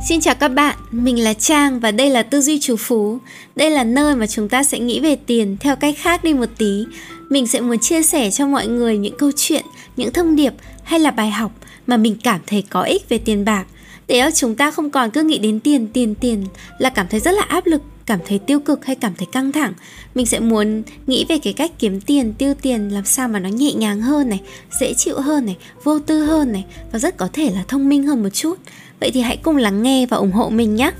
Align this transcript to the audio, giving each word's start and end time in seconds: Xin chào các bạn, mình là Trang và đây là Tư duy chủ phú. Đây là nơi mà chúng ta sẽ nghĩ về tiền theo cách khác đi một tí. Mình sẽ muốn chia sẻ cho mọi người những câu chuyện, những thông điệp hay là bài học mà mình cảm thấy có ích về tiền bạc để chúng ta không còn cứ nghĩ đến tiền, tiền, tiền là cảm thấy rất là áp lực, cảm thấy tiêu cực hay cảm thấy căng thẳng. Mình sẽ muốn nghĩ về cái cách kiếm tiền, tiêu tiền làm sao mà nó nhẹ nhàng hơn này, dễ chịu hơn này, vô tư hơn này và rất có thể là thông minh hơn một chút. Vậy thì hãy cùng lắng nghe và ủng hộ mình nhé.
Xin 0.00 0.20
chào 0.20 0.34
các 0.34 0.48
bạn, 0.48 0.76
mình 0.90 1.24
là 1.24 1.34
Trang 1.34 1.80
và 1.80 1.90
đây 1.90 2.10
là 2.10 2.22
Tư 2.22 2.40
duy 2.40 2.58
chủ 2.60 2.76
phú. 2.76 3.18
Đây 3.56 3.70
là 3.70 3.84
nơi 3.84 4.16
mà 4.16 4.26
chúng 4.26 4.48
ta 4.48 4.62
sẽ 4.64 4.78
nghĩ 4.78 5.00
về 5.00 5.16
tiền 5.16 5.56
theo 5.60 5.76
cách 5.76 5.94
khác 5.98 6.24
đi 6.24 6.34
một 6.34 6.48
tí. 6.58 6.84
Mình 7.30 7.46
sẽ 7.46 7.60
muốn 7.60 7.78
chia 7.78 8.02
sẻ 8.02 8.30
cho 8.30 8.46
mọi 8.46 8.66
người 8.66 8.98
những 8.98 9.16
câu 9.18 9.30
chuyện, 9.36 9.64
những 9.96 10.12
thông 10.12 10.36
điệp 10.36 10.52
hay 10.82 11.00
là 11.00 11.10
bài 11.10 11.30
học 11.30 11.52
mà 11.86 11.96
mình 11.96 12.16
cảm 12.22 12.40
thấy 12.46 12.64
có 12.70 12.82
ích 12.82 13.08
về 13.08 13.18
tiền 13.18 13.44
bạc 13.44 13.64
để 14.06 14.30
chúng 14.34 14.54
ta 14.54 14.70
không 14.70 14.90
còn 14.90 15.10
cứ 15.10 15.22
nghĩ 15.22 15.38
đến 15.38 15.60
tiền, 15.60 15.86
tiền, 15.92 16.14
tiền 16.14 16.44
là 16.78 16.90
cảm 16.90 17.06
thấy 17.10 17.20
rất 17.20 17.32
là 17.32 17.42
áp 17.42 17.66
lực, 17.66 17.82
cảm 18.08 18.20
thấy 18.26 18.38
tiêu 18.38 18.60
cực 18.60 18.86
hay 18.86 18.96
cảm 18.96 19.14
thấy 19.18 19.26
căng 19.32 19.52
thẳng. 19.52 19.72
Mình 20.14 20.26
sẽ 20.26 20.40
muốn 20.40 20.82
nghĩ 21.06 21.24
về 21.28 21.38
cái 21.38 21.52
cách 21.52 21.70
kiếm 21.78 22.00
tiền, 22.00 22.34
tiêu 22.38 22.54
tiền 22.62 22.88
làm 22.88 23.04
sao 23.04 23.28
mà 23.28 23.38
nó 23.38 23.48
nhẹ 23.48 23.72
nhàng 23.72 24.00
hơn 24.00 24.28
này, 24.28 24.40
dễ 24.80 24.94
chịu 24.94 25.20
hơn 25.20 25.46
này, 25.46 25.56
vô 25.84 25.98
tư 25.98 26.24
hơn 26.24 26.52
này 26.52 26.64
và 26.92 26.98
rất 26.98 27.16
có 27.16 27.28
thể 27.32 27.50
là 27.50 27.64
thông 27.68 27.88
minh 27.88 28.06
hơn 28.06 28.22
một 28.22 28.28
chút. 28.28 28.58
Vậy 29.00 29.10
thì 29.10 29.20
hãy 29.20 29.36
cùng 29.36 29.56
lắng 29.56 29.82
nghe 29.82 30.06
và 30.06 30.16
ủng 30.16 30.32
hộ 30.32 30.48
mình 30.48 30.76
nhé. 30.76 30.90